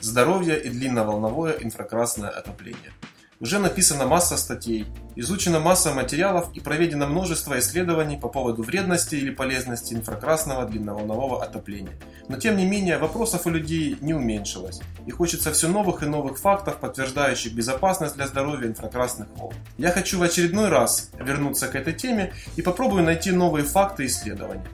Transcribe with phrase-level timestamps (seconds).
[0.00, 2.92] Здоровье и длинноволновое инфракрасное отопление.
[3.38, 4.86] Уже написана масса статей,
[5.16, 11.98] изучена масса материалов и проведено множество исследований по поводу вредности или полезности инфракрасного длинноволнового отопления.
[12.28, 16.38] Но тем не менее вопросов у людей не уменьшилось, и хочется все новых и новых
[16.38, 19.54] фактов, подтверждающих безопасность для здоровья инфракрасных волн.
[19.78, 24.06] Я хочу в очередной раз вернуться к этой теме и попробую найти новые факты и
[24.06, 24.66] исследования.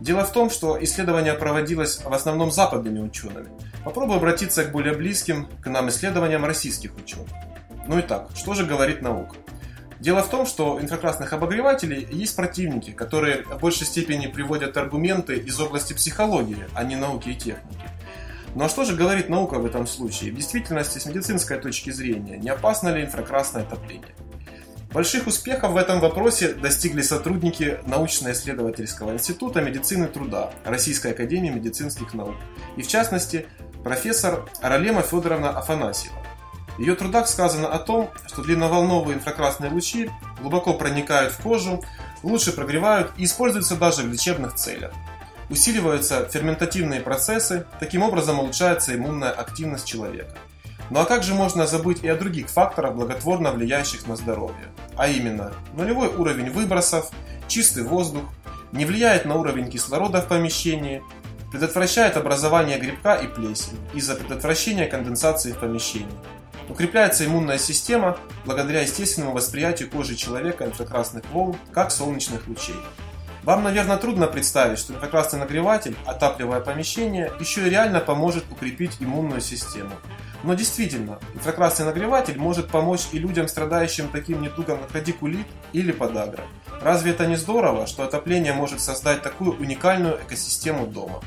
[0.00, 3.50] Дело в том, что исследование проводилось в основном западными учеными.
[3.84, 7.28] Попробую обратиться к более близким к нам исследованиям российских ученых.
[7.86, 9.36] Ну и так, что же говорит наука?
[9.98, 15.60] Дело в том, что инфракрасных обогревателей есть противники, которые в большей степени приводят аргументы из
[15.60, 17.88] области психологии, а не науки и техники.
[18.54, 20.32] Ну а что же говорит наука в этом случае?
[20.32, 24.14] В действительности, с медицинской точки зрения, не опасно ли инфракрасное отопление?
[24.92, 32.34] Больших успехов в этом вопросе достигли сотрудники научно-исследовательского института медицины труда Российской академии медицинских наук
[32.76, 33.46] и, в частности,
[33.82, 36.14] профессор Аралема Федоровна Афанасьева.
[36.76, 41.82] В ее трудах сказано о том, что длинноволновые инфракрасные лучи глубоко проникают в кожу,
[42.22, 44.92] лучше прогревают и используются даже в лечебных целях.
[45.48, 50.36] Усиливаются ферментативные процессы, таким образом улучшается иммунная активность человека.
[50.90, 54.68] Ну а как же можно забыть и о других факторах, благотворно влияющих на здоровье?
[54.96, 57.10] А именно, нулевой уровень выбросов,
[57.48, 58.24] чистый воздух,
[58.72, 61.02] не влияет на уровень кислорода в помещении,
[61.50, 66.08] предотвращает образование грибка и плесени из-за предотвращения конденсации в помещении.
[66.68, 72.76] Укрепляется иммунная система благодаря естественному восприятию кожи человека инфракрасных волн, как солнечных лучей.
[73.42, 79.40] Вам, наверное, трудно представить, что инфракрасный нагреватель, отапливая помещение, еще и реально поможет укрепить иммунную
[79.40, 79.90] систему.
[80.44, 86.44] Но действительно, инфракрасный нагреватель может помочь и людям, страдающим таким недугом, как радикулит или подагра.
[86.82, 91.20] Разве это не здорово, что отопление может создать такую уникальную экосистему дома?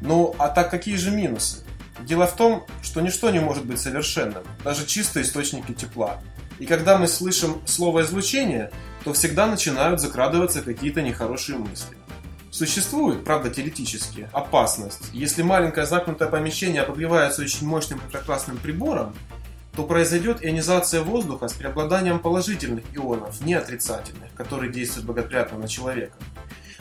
[0.00, 1.64] Ну, а так какие же минусы?
[2.00, 6.20] Дело в том, что ничто не может быть совершенным, даже чистые источники тепла.
[6.58, 8.70] И когда мы слышим слово излучение,
[9.06, 11.96] то всегда начинают закрадываться какие-то нехорошие мысли.
[12.50, 15.10] Существует, правда теоретически, опасность.
[15.12, 19.14] Если маленькое замкнутое помещение обогревается очень мощным инфракрасным прибором,
[19.76, 26.16] то произойдет ионизация воздуха с преобладанием положительных ионов, не отрицательных, которые действуют благоприятно на человека.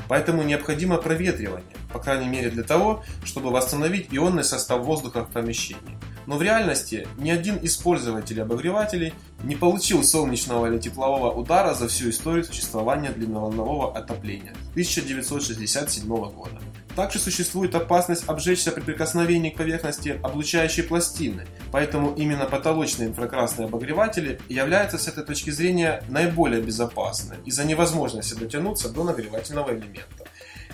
[0.07, 5.99] Поэтому необходимо проветривание, по крайней мере для того, чтобы восстановить ионный состав воздуха в помещении.
[6.27, 9.13] Но в реальности ни один из пользователей обогревателей
[9.43, 16.59] не получил солнечного или теплового удара за всю историю существования длинноволнового отопления 1967 года.
[16.95, 24.39] Также существует опасность обжечься при прикосновении к поверхности облучающей пластины, поэтому именно потолочные инфракрасные обогреватели
[24.47, 30.25] являются с этой точки зрения наиболее безопасны из-за невозможности дотянуться до нагревательного элемента.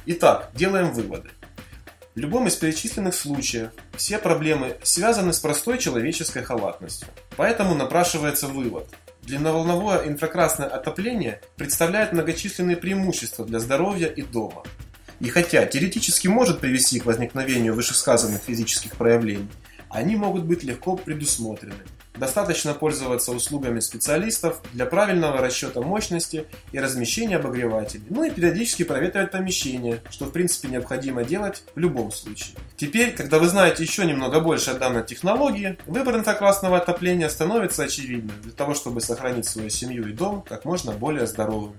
[0.06, 1.30] Итак, делаем выводы.
[2.14, 7.08] В любом из перечисленных случаев все проблемы связаны с простой человеческой халатностью.
[7.38, 8.90] Поэтому напрашивается вывод.
[9.22, 14.64] Длинноволновое инфракрасное отопление представляет многочисленные преимущества для здоровья и дома.
[15.22, 19.48] И хотя теоретически может привести к возникновению вышесказанных физических проявлений,
[19.90, 21.84] они могут быть легко предусмотрены.
[22.16, 29.32] Достаточно пользоваться услугами специалистов для правильного расчета мощности и размещения обогревателей, ну и периодически проветривать
[29.32, 32.58] помещение, что в принципе необходимо делать в любом случае.
[32.76, 38.36] Теперь, когда вы знаете еще немного больше о данной технологии, выбор инфракрасного отопления становится очевидным
[38.42, 41.76] для того, чтобы сохранить свою семью и дом как можно более здоровым.